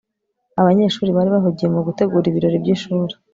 [0.61, 3.13] abanyeshuri bari bahugiye mu gutegura ibirori byishuri